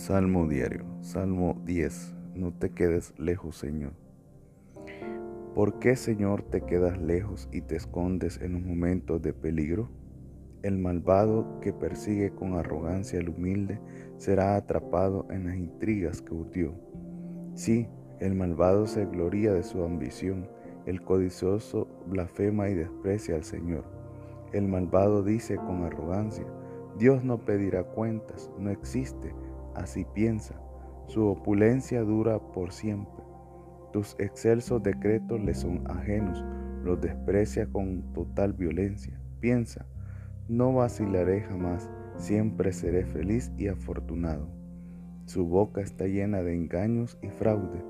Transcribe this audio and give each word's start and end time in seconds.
Salmo 0.00 0.48
diario, 0.48 0.86
Salmo 1.02 1.60
10. 1.66 2.14
No 2.34 2.54
te 2.54 2.70
quedes 2.70 3.12
lejos, 3.18 3.58
Señor. 3.58 3.92
¿Por 5.54 5.78
qué, 5.78 5.94
Señor, 5.94 6.40
te 6.40 6.62
quedas 6.62 6.98
lejos 6.98 7.50
y 7.52 7.60
te 7.60 7.76
escondes 7.76 8.40
en 8.40 8.54
los 8.54 8.62
momentos 8.62 9.20
de 9.20 9.34
peligro? 9.34 9.90
El 10.62 10.78
malvado 10.78 11.60
que 11.60 11.74
persigue 11.74 12.30
con 12.30 12.54
arrogancia 12.54 13.20
al 13.20 13.28
humilde 13.28 13.78
será 14.16 14.56
atrapado 14.56 15.26
en 15.28 15.44
las 15.44 15.56
intrigas 15.56 16.22
que 16.22 16.32
urdió. 16.32 16.72
Sí, 17.52 17.86
el 18.20 18.34
malvado 18.34 18.86
se 18.86 19.04
gloria 19.04 19.52
de 19.52 19.62
su 19.62 19.84
ambición, 19.84 20.48
el 20.86 21.02
codicioso 21.02 21.86
blasfema 22.06 22.70
y 22.70 22.74
desprecia 22.74 23.34
al 23.34 23.44
Señor. 23.44 23.84
El 24.54 24.66
malvado 24.66 25.22
dice 25.22 25.56
con 25.56 25.84
arrogancia, 25.84 26.46
Dios 26.96 27.22
no 27.22 27.44
pedirá 27.44 27.84
cuentas, 27.84 28.50
no 28.58 28.70
existe 28.70 29.34
así 29.74 30.04
piensa, 30.14 30.54
su 31.06 31.26
opulencia 31.26 32.02
dura 32.02 32.38
por 32.38 32.72
siempre. 32.72 33.24
Tus 33.92 34.14
excelsos 34.18 34.82
decretos 34.82 35.40
le 35.40 35.54
son 35.54 35.82
ajenos, 35.90 36.44
los 36.84 37.00
desprecia 37.00 37.66
con 37.66 38.12
total 38.12 38.52
violencia. 38.52 39.20
Piensa, 39.40 39.86
no 40.48 40.72
vacilaré 40.72 41.40
jamás, 41.42 41.90
siempre 42.16 42.72
seré 42.72 43.04
feliz 43.04 43.50
y 43.58 43.68
afortunado. 43.68 44.48
Su 45.26 45.46
boca 45.46 45.80
está 45.80 46.06
llena 46.06 46.42
de 46.42 46.54
engaños 46.54 47.18
y 47.22 47.28
fraude, 47.28 47.82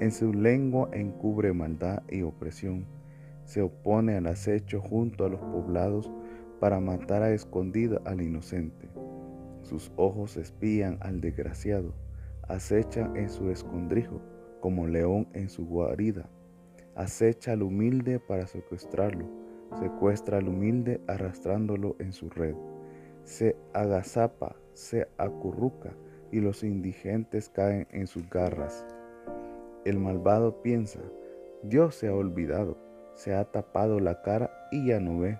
en 0.00 0.12
su 0.12 0.32
lengua 0.32 0.88
encubre 0.92 1.52
maldad 1.52 2.02
y 2.08 2.22
opresión. 2.22 2.86
Se 3.44 3.62
opone 3.62 4.16
al 4.16 4.26
acecho 4.26 4.80
junto 4.80 5.24
a 5.24 5.28
los 5.28 5.40
poblados 5.40 6.10
para 6.60 6.80
matar 6.80 7.22
a 7.22 7.32
escondida 7.32 8.00
al 8.04 8.20
inocente. 8.20 8.88
Sus 9.68 9.92
ojos 9.96 10.38
espían 10.38 10.96
al 11.02 11.20
desgraciado, 11.20 11.92
acecha 12.48 13.12
en 13.14 13.28
su 13.28 13.50
escondrijo 13.50 14.22
como 14.60 14.86
león 14.86 15.28
en 15.34 15.50
su 15.50 15.66
guarida. 15.66 16.26
Acecha 16.94 17.52
al 17.52 17.62
humilde 17.62 18.18
para 18.18 18.46
secuestrarlo, 18.46 19.26
secuestra 19.78 20.38
al 20.38 20.48
humilde 20.48 21.02
arrastrándolo 21.06 21.96
en 21.98 22.14
su 22.14 22.30
red. 22.30 22.54
Se 23.24 23.56
agazapa, 23.74 24.56
se 24.72 25.06
acurruca 25.18 25.94
y 26.32 26.40
los 26.40 26.64
indigentes 26.64 27.50
caen 27.50 27.86
en 27.90 28.06
sus 28.06 28.26
garras. 28.30 28.86
El 29.84 29.98
malvado 29.98 30.62
piensa, 30.62 31.00
Dios 31.62 31.94
se 31.94 32.08
ha 32.08 32.14
olvidado, 32.14 32.78
se 33.16 33.34
ha 33.34 33.44
tapado 33.44 34.00
la 34.00 34.22
cara 34.22 34.50
y 34.72 34.86
ya 34.86 34.98
no 34.98 35.18
ve. 35.18 35.38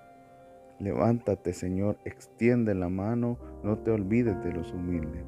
Levántate, 0.81 1.53
Señor, 1.55 1.99
extiende 2.05 2.73
la 2.75 2.89
mano, 2.89 3.37
no 3.65 3.79
te 3.79 3.91
olvides 3.91 4.43
de 4.45 4.53
los 4.53 4.73
humildes. 4.73 5.25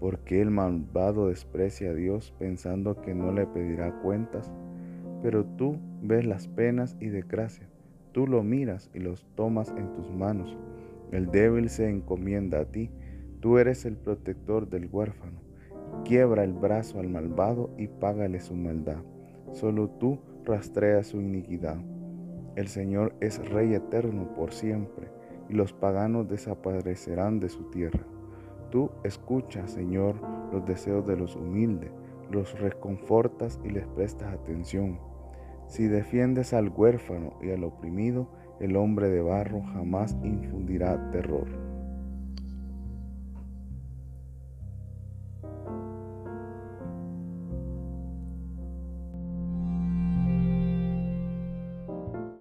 Porque 0.00 0.40
el 0.40 0.50
malvado 0.50 1.28
desprecia 1.28 1.90
a 1.90 1.94
Dios 1.94 2.34
pensando 2.38 3.00
que 3.00 3.14
no 3.14 3.30
le 3.30 3.46
pedirá 3.46 4.00
cuentas. 4.00 4.50
Pero 5.22 5.44
tú 5.44 5.76
ves 6.02 6.26
las 6.26 6.48
penas 6.48 6.96
y 6.98 7.08
desgracias, 7.08 7.68
tú 8.12 8.26
lo 8.26 8.42
miras 8.42 8.90
y 8.94 8.98
los 8.98 9.26
tomas 9.36 9.72
en 9.76 9.92
tus 9.92 10.10
manos. 10.10 10.56
El 11.12 11.30
débil 11.30 11.68
se 11.68 11.88
encomienda 11.88 12.60
a 12.60 12.64
ti, 12.64 12.90
tú 13.40 13.58
eres 13.58 13.84
el 13.84 13.96
protector 13.96 14.68
del 14.68 14.88
huérfano. 14.90 15.40
Quiebra 16.04 16.42
el 16.42 16.52
brazo 16.52 16.98
al 16.98 17.08
malvado 17.08 17.70
y 17.76 17.86
págale 17.86 18.40
su 18.40 18.54
maldad. 18.54 19.02
Solo 19.52 19.88
tú 19.88 20.18
rastreas 20.44 21.08
su 21.08 21.20
iniquidad. 21.20 21.78
El 22.56 22.68
Señor 22.68 23.14
es 23.20 23.38
Rey 23.48 23.74
eterno 23.74 24.34
por 24.34 24.52
siempre, 24.52 25.08
y 25.48 25.54
los 25.54 25.72
paganos 25.72 26.28
desaparecerán 26.28 27.40
de 27.40 27.48
su 27.48 27.64
tierra. 27.70 28.00
Tú 28.70 28.90
escuchas, 29.04 29.72
Señor, 29.72 30.16
los 30.52 30.64
deseos 30.64 31.06
de 31.06 31.16
los 31.16 31.36
humildes, 31.36 31.90
los 32.30 32.58
reconfortas 32.60 33.60
y 33.64 33.70
les 33.70 33.86
prestas 33.86 34.32
atención. 34.32 34.98
Si 35.66 35.86
defiendes 35.86 36.52
al 36.52 36.68
huérfano 36.68 37.34
y 37.40 37.50
al 37.50 37.64
oprimido, 37.64 38.28
el 38.60 38.76
hombre 38.76 39.08
de 39.08 39.22
barro 39.22 39.62
jamás 39.72 40.16
infundirá 40.22 41.10
terror. 41.10 41.69